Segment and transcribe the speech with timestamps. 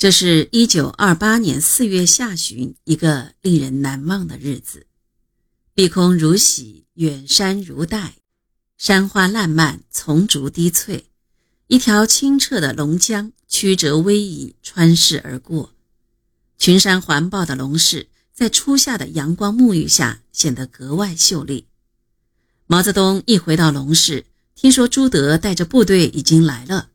[0.00, 4.86] 这是一九二八年四月下旬，一个令人难忘的日子。
[5.74, 8.14] 碧空如洗，远山如黛，
[8.78, 11.10] 山花烂漫，丛竹低翠。
[11.66, 15.74] 一条清澈的龙江曲折逶迤，穿市而过。
[16.56, 21.66] 群山环抱的龙市，在初夏的阳光沐浴下，显得格外秀丽。
[22.66, 24.24] 毛泽东一回到龙市，
[24.54, 26.88] 听说朱德带着部队已经来了，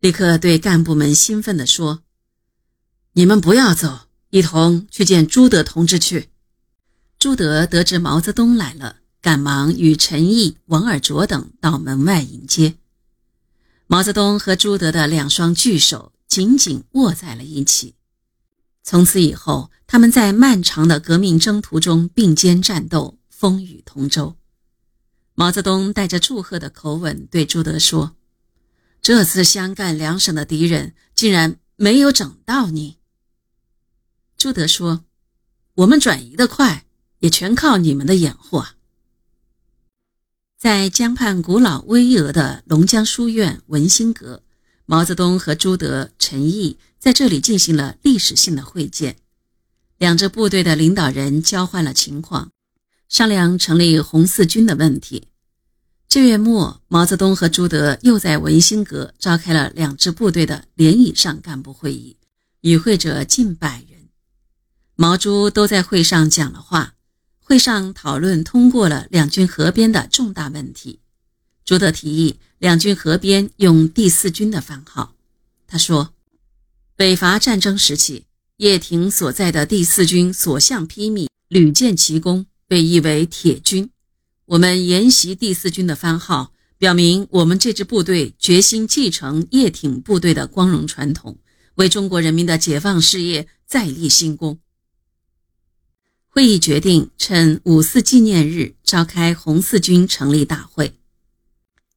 [0.00, 2.02] 立刻对干部们兴奋地说
[3.20, 6.30] ：“你们不要走，一同去见朱德同志去。”
[7.20, 12.76] 朱德得知毛泽东来了，赶忙与陈毅、王尔琢等到门外迎接。
[13.86, 17.94] 毛泽东和朱德的两双巨手紧紧握在了一起。
[18.82, 24.38] 从此以后，他们在漫长的革命征途中并肩战斗，风雨同舟。
[25.34, 28.16] 毛泽东带着祝贺的口吻对朱德说
[29.02, 32.96] ：“这次湘赣两省的敌人竟然没有整到你。”
[34.40, 35.04] 朱德说
[35.76, 36.86] ：“我们转移的快。”
[37.20, 38.76] 也全靠你们的掩护啊！
[40.58, 44.42] 在江畔古老巍峨的龙江书院文心阁，
[44.86, 49.16] 毛泽东和朱德、陈毅在这里进行了历史性的会见。
[49.98, 52.50] 两支部队的领导人交换了情况，
[53.10, 55.28] 商量成立红四军的问题。
[56.08, 62.16] 这月末，毛泽东和朱德又在文心阁召开了两支部队的联以上干部会议，
[62.62, 63.89] 与会者近百。
[65.00, 66.92] 毛朱都在会上讲了话。
[67.38, 71.00] 会上讨论通过了两军合编的重大问题。
[71.64, 75.14] 朱德提议两军合编用第四军的番号。
[75.66, 76.12] 他说
[76.96, 78.26] ：“北伐战争时期，
[78.58, 83.88] 叶挺所在的第四军所向披靡，屡建奇功，被誉为铁军。
[84.44, 91.38] 我们沿袭第四军的番号，表明我们这支部队决心继承叶挺部队的光荣传统，
[91.76, 94.58] 为中国人民的解放事业再立新功。”
[96.32, 100.94] 会议决定趁五四纪念日召开红四军成立大会。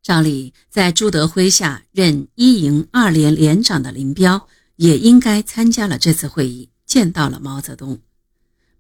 [0.01, 7.99] 照理，在朱德麾下任一营二连连长的林彪也应该参加了这次会议，见到了毛泽东。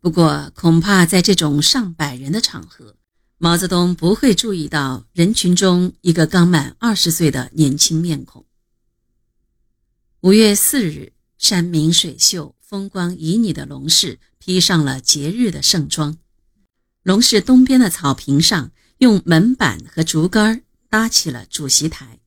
[0.01, 2.95] 不过，恐怕在这种上百人的场合，
[3.37, 8.43] 毛泽东不会注意到人群中一个刚满二十岁的年轻面孔。
[10.21, 14.17] 五月四日，山明水秀、风光旖旎的龙市。
[14.39, 16.17] 披上了节日的盛装，
[17.03, 22.19] 龙市东边的草坪上，用门板和竹竿搭起了主席台，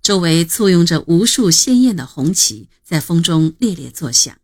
[0.00, 4.38] 周围簇拥着无数鲜艳的红旗，在风中猎猎作响。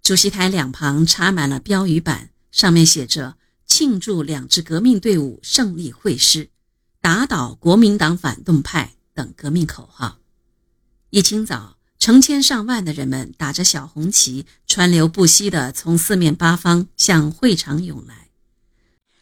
[0.00, 6.50] 主席台两旁插满了标语板，上面写着“庆祝两支革命队伍胜利会师，
[7.00, 10.20] 打倒国民党反动派”等革命口号。
[11.10, 11.73] 一清早。
[12.04, 18.28] 成千上万的人们打着小红旗，川流不息地从四面八方向会场涌来。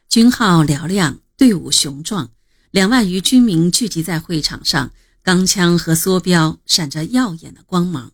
[0.09, 2.32] 军号嘹亮，队伍雄壮，
[2.72, 4.91] 两万余军民聚集在会场上，
[5.22, 8.10] 钢枪和梭镖闪着耀眼的光芒。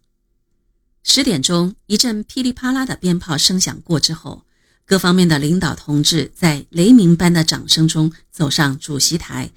[1.03, 4.45] 十点钟，一阵噼里啪啦的鞭炮声响过之后，
[4.85, 9.51] 各方面的领导同志在雷鸣般的掌声中走上主席台。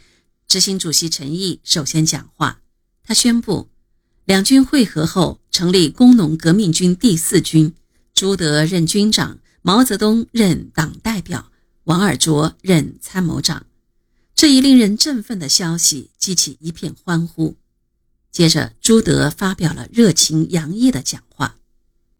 [0.47, 2.61] 执行主席陈毅首先讲话，
[3.03, 3.70] 他宣布。
[4.31, 7.73] 两军会合后，成立工农革命军第四军，
[8.13, 11.51] 朱德任军长，毛泽东任党代表，
[11.83, 13.65] 王尔琢任参谋长。
[14.33, 17.57] 这一令人振奋的消息激起一片欢呼。
[18.31, 21.57] 接着，朱德发表了热情洋溢的讲话。